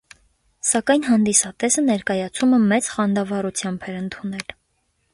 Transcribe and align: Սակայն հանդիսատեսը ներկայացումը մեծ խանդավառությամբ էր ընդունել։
Սակայն 0.69 1.05
հանդիսատեսը 1.07 1.85
ներկայացումը 1.91 2.61
մեծ 2.73 2.91
խանդավառությամբ 2.97 3.89
էր 3.91 4.03
ընդունել։ 4.03 4.61